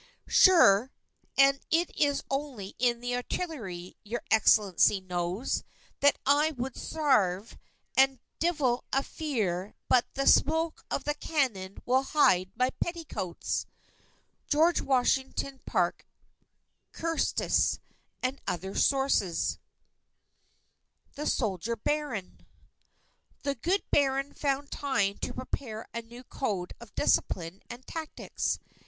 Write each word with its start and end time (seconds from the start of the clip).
Sure, 0.25 0.91
and 1.37 1.59
it 1.69 1.95
is 1.95 2.23
only 2.27 2.73
in 2.79 3.01
the 3.01 3.15
artillery, 3.15 3.95
your 4.03 4.23
Excellency 4.31 4.99
knows, 4.99 5.63
that 5.99 6.17
I 6.25 6.49
would 6.57 6.75
sarve, 6.75 7.55
and 7.95 8.17
divil 8.39 8.83
a 8.91 9.03
fear 9.03 9.75
but 9.87 10.07
the 10.15 10.25
smoke 10.25 10.83
of 10.89 11.03
the 11.03 11.13
cannon 11.13 11.83
will 11.85 12.01
hide 12.01 12.49
my 12.55 12.71
petticoats!" 12.71 13.67
George 14.47 14.81
Washington 14.81 15.61
Parke 15.67 16.07
Custis, 16.93 17.79
and 18.23 18.41
Other 18.47 18.73
Sources 18.73 19.59
THE 21.13 21.27
SOLDIER 21.27 21.75
BARON 21.75 22.41
_The 23.43 23.61
good 23.61 23.83
Baron 23.91 24.33
found 24.33 24.71
time 24.71 25.19
to 25.19 25.31
prepare 25.35 25.87
a 25.93 26.01
new 26.01 26.23
code 26.23 26.73
of 26.79 26.95
discipline 26.95 27.61
and 27.69 27.85
tactics... 27.85 28.57